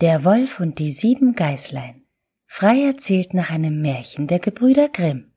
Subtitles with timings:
[0.00, 2.06] Der Wolf und die sieben Geißlein.
[2.46, 5.34] Frei erzählt nach einem Märchen der Gebrüder Grimm.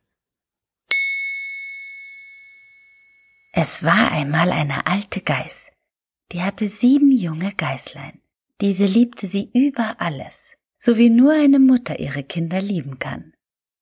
[3.51, 5.69] Es war einmal eine alte Geiß,
[6.31, 8.21] die hatte sieben junge Geißlein.
[8.61, 13.33] Diese liebte sie über alles, so wie nur eine Mutter ihre Kinder lieben kann.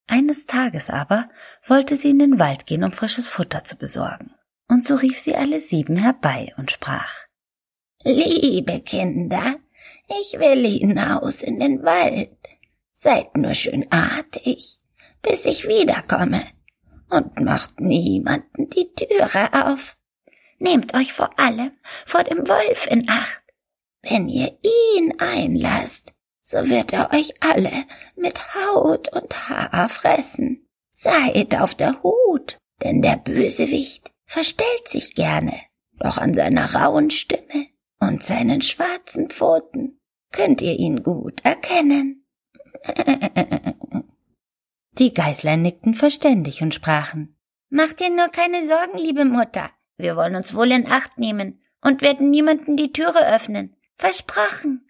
[0.08, 1.30] Eines Tages aber
[1.68, 4.34] wollte sie in den Wald gehen, um frisches Futter zu besorgen.
[4.68, 7.28] Und so rief sie alle sieben herbei und sprach
[8.04, 9.58] Liebe Kinder,
[10.20, 12.38] ich will hinaus in den Wald.
[12.94, 14.78] Seid nur schön artig,
[15.22, 16.44] bis ich wiederkomme.
[17.10, 19.98] Und macht niemanden die Türe auf.
[20.60, 21.72] Nehmt euch vor allem
[22.06, 23.42] vor dem Wolf in Acht.
[24.04, 27.72] Wenn ihr ihn einlasst, so wird er euch alle
[28.16, 30.68] mit Haut und Haar fressen.
[30.92, 35.60] Seid auf der Hut, denn der Bösewicht verstellt sich gerne,
[35.94, 37.68] doch an seiner rauen Stimme
[38.00, 40.01] und seinen schwarzen Pfoten
[40.32, 42.26] könnt ihr ihn gut erkennen.
[44.94, 47.38] Die Geißlein nickten verständig und sprachen
[47.70, 49.72] Macht dir nur keine Sorgen, liebe Mutter.
[49.98, 53.76] Wir wollen uns wohl in Acht nehmen und werden niemanden die Türe öffnen.
[53.96, 54.86] Versprochen.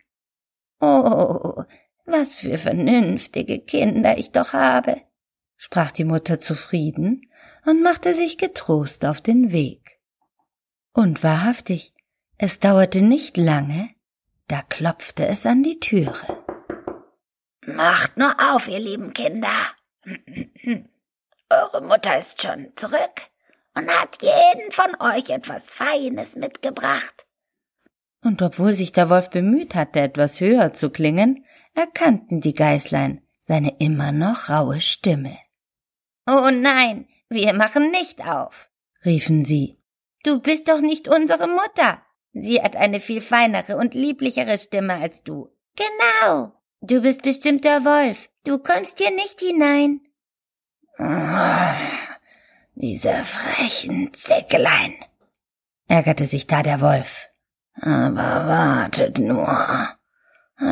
[0.79, 1.63] Oh,
[2.05, 5.01] was für vernünftige Kinder ich doch habe,
[5.57, 7.29] sprach die Mutter zufrieden
[7.65, 9.99] und machte sich getrost auf den Weg.
[10.93, 11.93] Und wahrhaftig,
[12.37, 13.89] es dauerte nicht lange,
[14.51, 16.43] da klopfte es an die Türe.
[17.65, 19.47] Macht nur auf, ihr lieben Kinder.
[21.49, 23.29] Eure Mutter ist schon zurück
[23.75, 27.25] und hat jeden von euch etwas Feines mitgebracht.
[28.21, 33.77] Und obwohl sich der Wolf bemüht hatte, etwas höher zu klingen, erkannten die Geißlein seine
[33.79, 35.37] immer noch raue Stimme.
[36.29, 38.69] Oh nein, wir machen nicht auf,
[39.05, 39.81] riefen sie.
[40.23, 42.01] Du bist doch nicht unsere Mutter.
[42.33, 45.49] Sie hat eine viel feinere und lieblichere Stimme als du.
[45.75, 46.53] Genau.
[46.81, 48.29] Du bist bestimmt der Wolf.
[48.45, 50.01] Du kommst hier nicht hinein.
[52.75, 54.95] Diese frechen Zickelein,
[55.87, 57.27] ärgerte sich da der Wolf.
[57.75, 59.87] Aber wartet nur.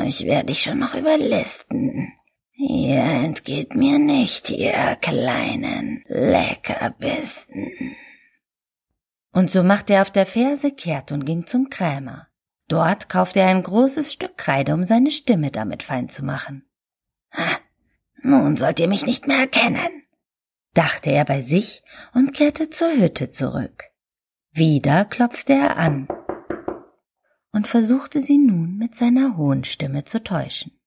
[0.05, 2.13] Ich werde dich schon noch überlisten.
[2.55, 7.95] Ihr entgeht mir nicht, ihr kleinen Leckerbissen.
[9.31, 12.27] Und so machte er auf der Ferse kehrt und ging zum Krämer.
[12.67, 16.69] Dort kaufte er ein großes Stück Kreide, um seine Stimme damit fein zu machen.
[18.21, 20.03] Nun sollt ihr mich nicht mehr erkennen,
[20.73, 23.85] dachte er bei sich und kehrte zur Hütte zurück.
[24.51, 26.07] Wieder klopfte er an
[27.51, 30.79] und versuchte sie nun mit seiner hohen Stimme zu täuschen.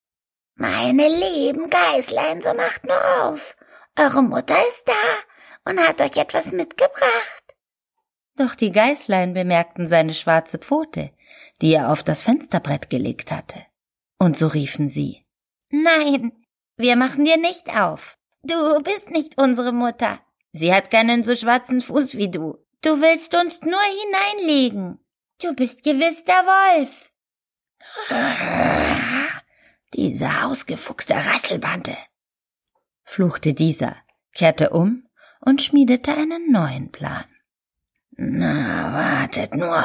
[0.54, 3.56] Meine lieben Geißlein, so macht nur auf.
[3.98, 7.41] Eure Mutter ist da und hat euch etwas mitgebracht.
[8.36, 11.10] Doch die Geißlein bemerkten seine schwarze Pfote,
[11.60, 13.64] die er auf das Fensterbrett gelegt hatte.
[14.18, 15.24] Und so riefen sie
[15.70, 16.32] Nein,
[16.76, 18.16] wir machen dir nicht auf.
[18.42, 20.20] Du bist nicht unsere Mutter.
[20.52, 22.58] Sie hat keinen so schwarzen Fuß wie du.
[22.82, 24.98] Du willst uns nur hineinlegen.
[25.40, 27.10] Du bist gewiss der Wolf.
[29.94, 31.96] Dieser ausgefuchste Rasselbande,
[33.04, 33.96] fluchte dieser,
[34.32, 35.06] kehrte um
[35.40, 37.26] und schmiedete einen neuen Plan.
[38.24, 39.82] Na, wartet nur.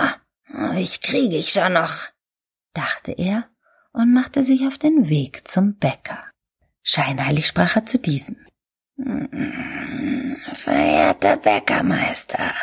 [0.76, 2.10] Ich kriege ich schon noch,
[2.74, 3.50] dachte er
[3.94, 6.24] und machte sich auf den Weg zum Bäcker.
[6.84, 8.38] Scheinheilig sprach er zu diesem.
[10.54, 12.54] Verehrter Bäckermeister,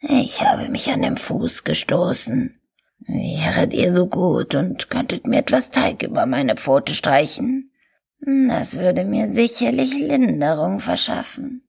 [0.00, 2.60] ich habe mich an dem Fuß gestoßen.
[3.00, 7.72] Wäret ihr so gut und könntet mir etwas Teig über meine Pfote streichen?
[8.20, 11.68] Das würde mir sicherlich Linderung verschaffen.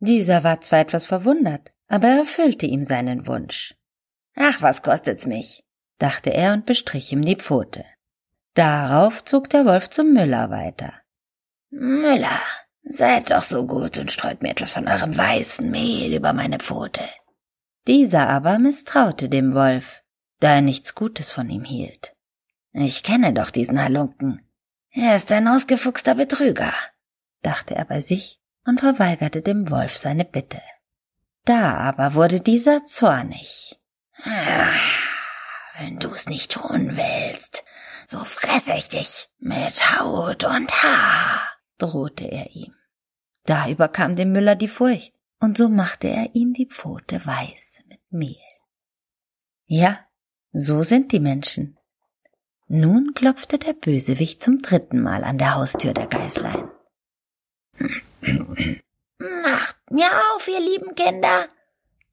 [0.00, 3.74] Dieser war zwar etwas verwundert, aber er erfüllte ihm seinen Wunsch.
[4.36, 5.64] Ach, was kostet's mich?
[5.98, 7.84] dachte er und bestrich ihm die Pfote.
[8.54, 10.92] Darauf zog der Wolf zum Müller weiter.
[11.70, 12.40] Müller,
[12.84, 17.02] seid doch so gut und streut mir etwas von eurem weißen Mehl über meine Pfote.
[17.86, 20.02] Dieser aber misstraute dem Wolf,
[20.40, 22.14] da er nichts Gutes von ihm hielt.
[22.72, 24.46] Ich kenne doch diesen Halunken.
[24.90, 26.72] Er ist ein ausgefuchster Betrüger,
[27.42, 30.60] dachte er bei sich und verweigerte dem Wolf seine Bitte.
[31.48, 33.80] Da aber wurde dieser zornig.
[35.78, 37.64] Wenn du's nicht tun willst,
[38.04, 41.40] so fresse ich dich mit Haut und Haar,
[41.78, 42.74] drohte er ihm.
[43.46, 48.00] Da überkam dem Müller die Furcht, und so machte er ihm die Pfote weiß mit
[48.10, 48.36] Mehl.
[49.64, 50.00] Ja,
[50.52, 51.78] so sind die Menschen.
[52.66, 56.70] Nun klopfte der Bösewicht zum dritten Mal an der Haustür der Geißlein.
[59.42, 61.48] Macht mir auf, ihr lieben Kinder.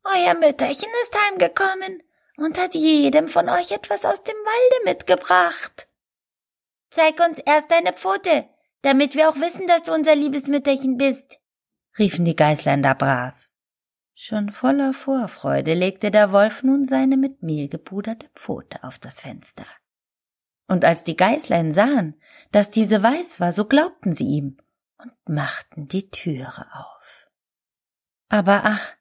[0.03, 2.03] Euer Mütterchen ist heimgekommen
[2.37, 5.87] und hat jedem von euch etwas aus dem Walde mitgebracht.
[6.89, 8.47] Zeig uns erst deine Pfote,
[8.81, 11.39] damit wir auch wissen, dass du unser liebes Mütterchen bist,
[11.97, 13.33] riefen die Geißlein da brav.
[14.13, 19.65] Schon voller Vorfreude legte der Wolf nun seine mit Mehl gepuderte Pfote auf das Fenster.
[20.67, 22.19] Und als die Geißlein sahen,
[22.51, 24.57] dass diese weiß war, so glaubten sie ihm
[25.25, 27.27] und machten die Türe auf.
[28.29, 28.93] Aber ach,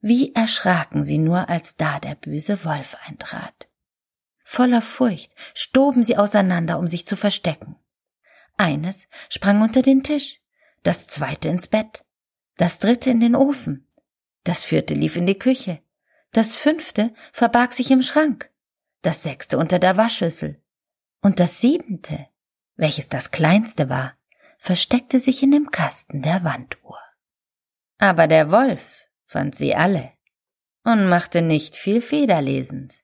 [0.00, 3.68] wie erschraken sie nur, als da der böse Wolf eintrat.
[4.42, 7.76] Voller Furcht stoben sie auseinander, um sich zu verstecken.
[8.56, 10.40] Eines sprang unter den Tisch,
[10.82, 12.04] das zweite ins Bett,
[12.56, 13.88] das dritte in den Ofen,
[14.44, 15.80] das vierte lief in die Küche.
[16.32, 18.50] Das fünfte verbarg sich im Schrank.
[19.02, 20.60] Das sechste unter der Waschschüssel.
[21.20, 22.26] Und das siebente,
[22.76, 24.16] welches das kleinste war,
[24.62, 26.96] versteckte sich in dem Kasten der Wanduhr.
[27.98, 30.12] Aber der Wolf fand sie alle
[30.84, 33.02] und machte nicht viel Federlesens.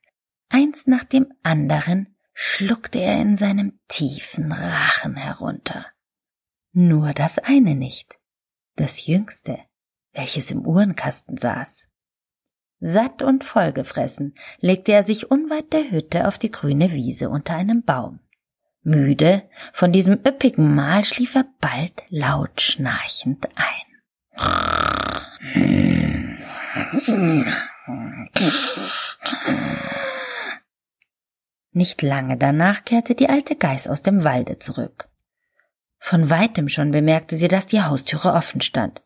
[0.49, 5.84] Eins nach dem anderen schluckte er in seinem tiefen Rachen herunter.
[6.70, 8.20] Nur das eine nicht,
[8.76, 9.58] das jüngste,
[10.12, 11.88] welches im Uhrenkasten saß.
[12.78, 17.82] Satt und vollgefressen legte er sich unweit der Hütte auf die grüne Wiese unter einem
[17.82, 18.20] Baum.
[18.82, 23.88] Müde von diesem üppigen Mahl schlief er bald laut schnarchend ein.
[31.72, 35.08] Nicht lange danach kehrte die alte Geiß aus dem Walde zurück.
[35.98, 39.02] Von weitem schon bemerkte sie, dass die Haustüre offen stand.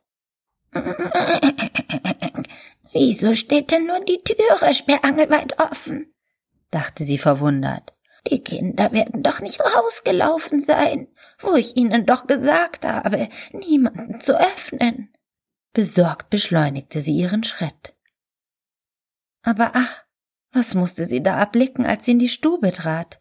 [2.92, 6.14] Wieso steht denn nun die Türe sperrangelweit offen?
[6.70, 7.92] dachte sie verwundert.
[8.30, 11.08] Die Kinder werden doch nicht rausgelaufen sein,
[11.38, 15.12] wo ich ihnen doch gesagt habe, niemanden zu öffnen.
[15.72, 17.96] Besorgt beschleunigte sie ihren Schritt.
[19.42, 20.04] Aber ach,
[20.52, 23.20] was musste sie da erblicken, als sie in die Stube trat?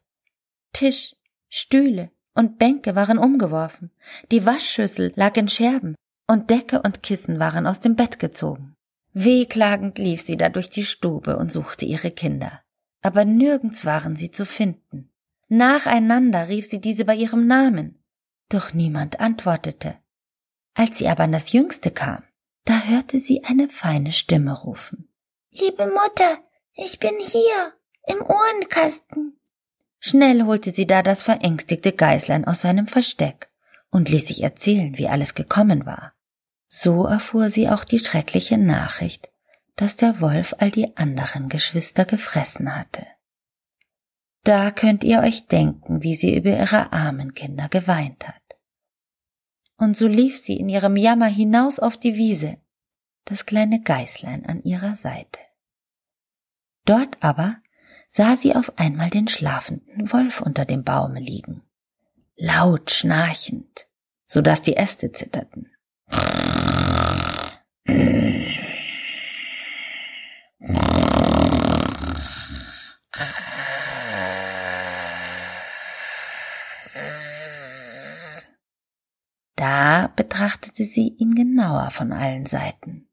[0.73, 1.15] Tisch,
[1.49, 3.91] Stühle und Bänke waren umgeworfen,
[4.31, 5.95] die Waschschüssel lag in Scherben,
[6.27, 8.75] und Decke und Kissen waren aus dem Bett gezogen.
[9.13, 12.61] Wehklagend lief sie da durch die Stube und suchte ihre Kinder.
[13.01, 15.11] Aber nirgends waren sie zu finden.
[15.47, 18.03] Nacheinander rief sie diese bei ihrem Namen.
[18.49, 19.97] Doch niemand antwortete.
[20.73, 22.23] Als sie aber an das Jüngste kam,
[22.65, 25.09] da hörte sie eine feine Stimme rufen.
[25.51, 26.37] Liebe Mutter,
[26.73, 27.73] ich bin hier,
[28.07, 29.37] im Uhrenkasten.
[29.99, 33.49] Schnell holte sie da das verängstigte Geißlein aus seinem Versteck
[33.89, 36.13] und ließ sich erzählen, wie alles gekommen war.
[36.67, 39.29] So erfuhr sie auch die schreckliche Nachricht,
[39.75, 43.05] dass der Wolf all die anderen Geschwister gefressen hatte.
[44.43, 48.41] Da könnt ihr euch denken, wie sie über ihre armen Kinder geweint hat.
[49.77, 52.57] Und so lief sie in ihrem Jammer hinaus auf die Wiese,
[53.25, 55.39] das kleine Geißlein an ihrer Seite.
[56.85, 57.57] Dort aber
[58.07, 61.63] sah sie auf einmal den schlafenden Wolf unter dem Baume liegen,
[62.35, 63.87] laut schnarchend,
[64.25, 65.71] so dass die Äste zitterten.
[79.55, 83.09] Da betrachtete sie ihn genauer von allen Seiten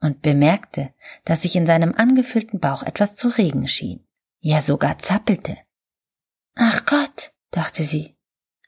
[0.00, 4.06] und bemerkte, dass sich in seinem angefüllten Bauch etwas zu regen schien,
[4.40, 5.58] ja sogar zappelte.
[6.54, 8.16] Ach Gott, dachte sie,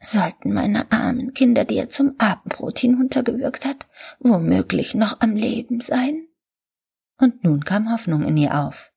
[0.00, 3.86] sollten meine armen Kinder, die er zum Abendbrot hinuntergewürgt hat,
[4.18, 6.28] womöglich noch am Leben sein?
[7.16, 8.92] Und nun kam Hoffnung in ihr auf.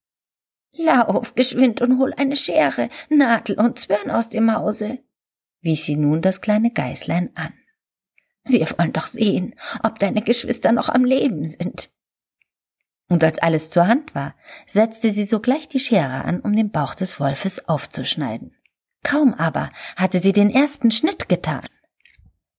[0.74, 5.00] Lauf geschwind und hol eine Schere, Nadel und Zwirn aus dem Hause,
[5.62, 7.54] wies sie nun das kleine Geißlein an.
[8.48, 11.90] Wir wollen doch sehen, ob deine Geschwister noch am Leben sind.
[13.10, 14.36] Und als alles zur Hand war,
[14.66, 18.56] setzte sie sogleich die Schere an, um den Bauch des Wolfes aufzuschneiden.
[19.04, 21.64] Kaum aber hatte sie den ersten Schnitt getan,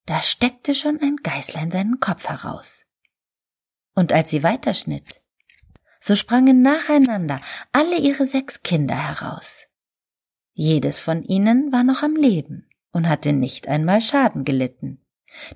[0.09, 2.87] da steckte schon ein Geißlein seinen Kopf heraus.
[3.95, 5.23] Und als sie weiterschnitt,
[6.01, 7.43] so sprangen nacheinander
[7.73, 9.67] alle ihre sechs Kinder heraus.
[10.55, 15.05] Jedes von ihnen war noch am Leben und hatte nicht einmal Schaden gelitten,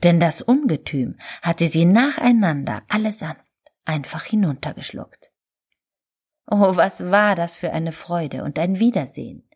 [0.02, 3.42] denn das Ungetüm hatte sie nacheinander allesamt
[3.84, 5.32] einfach hinuntergeschluckt.
[6.50, 9.48] Oh, was war das für eine Freude und ein Wiedersehen.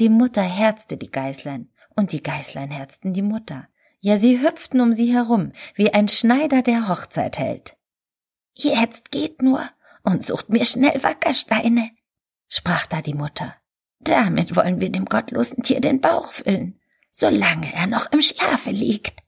[0.00, 3.68] Die Mutter herzte die Geißlein und die Geißlein herzten die Mutter.
[4.00, 7.76] Ja, sie hüpften um sie herum, wie ein Schneider, der Hochzeit hält.
[8.54, 9.68] Jetzt geht nur
[10.02, 11.90] und sucht mir schnell Wackersteine,
[12.48, 13.56] sprach da die Mutter.
[14.00, 16.78] Damit wollen wir dem gottlosen Tier den Bauch füllen,
[17.10, 19.20] solange er noch im Schlafe liegt.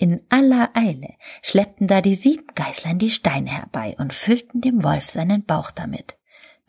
[0.00, 5.10] In aller Eile schleppten da die sieben Geißlein die Steine herbei und füllten dem Wolf
[5.10, 6.16] seinen Bauch damit,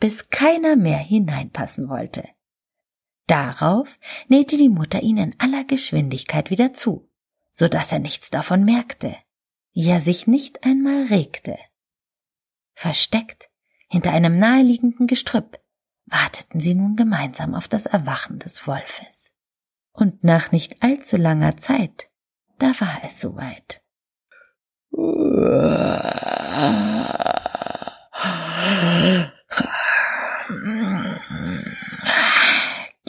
[0.00, 2.28] bis keiner mehr hineinpassen wollte.
[3.28, 3.96] Darauf
[4.26, 7.08] nähte die Mutter ihn in aller Geschwindigkeit wieder zu,
[7.52, 9.16] so dass er nichts davon merkte,
[9.70, 11.56] ja sich nicht einmal regte.
[12.74, 13.48] Versteckt
[13.88, 15.60] hinter einem naheliegenden Gestrüpp
[16.06, 19.30] warteten sie nun gemeinsam auf das Erwachen des Wolfes.
[19.92, 22.09] Und nach nicht allzu langer Zeit,
[22.60, 23.82] da war es soweit.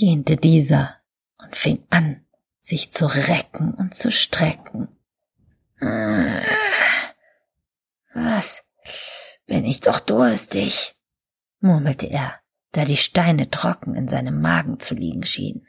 [0.02, 0.96] gähnte dieser
[1.38, 2.26] und fing an,
[2.60, 4.88] sich zu recken und zu strecken.
[8.14, 8.64] Was?
[9.46, 10.96] Bin ich doch durstig,
[11.60, 12.40] murmelte er,
[12.72, 15.68] da die Steine trocken in seinem Magen zu liegen schienen.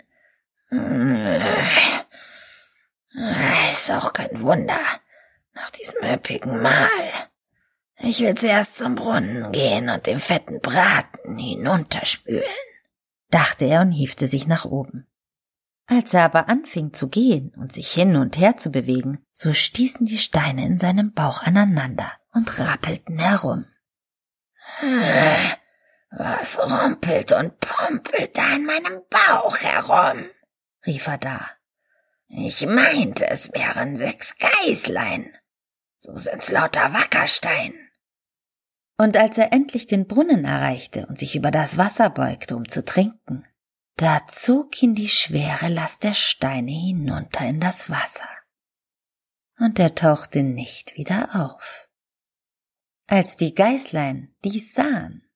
[3.72, 4.80] Ist auch kein Wunder,
[5.54, 6.88] nach diesem üppigen Mahl.
[7.98, 12.44] Ich will zuerst zum Brunnen gehen und den fetten Braten hinunterspülen
[13.32, 15.08] dachte er und hiefte sich nach oben.
[15.86, 20.06] Als er aber anfing zu gehen und sich hin und her zu bewegen, so stießen
[20.06, 23.66] die Steine in seinem Bauch aneinander und rappelten herum.
[26.10, 30.26] Was rumpelt und pumpelt da in meinem Bauch herum?
[30.86, 31.50] rief er da.
[32.34, 35.36] Ich meinte, es wären sechs Geißlein.
[35.98, 37.74] So sind's lauter Wackerstein.
[38.96, 42.86] Und als er endlich den Brunnen erreichte und sich über das Wasser beugte, um zu
[42.86, 43.44] trinken,
[43.96, 48.28] da zog ihn die schwere Last der Steine hinunter in das Wasser.
[49.58, 51.86] Und er tauchte nicht wieder auf.
[53.08, 55.28] Als die Geißlein dies sahen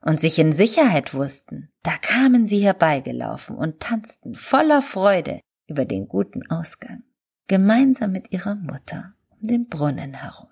[0.00, 6.08] und sich in Sicherheit wussten, da kamen sie herbeigelaufen und tanzten voller Freude über den
[6.08, 7.04] guten Ausgang,
[7.46, 10.48] gemeinsam mit ihrer Mutter um den Brunnen herum.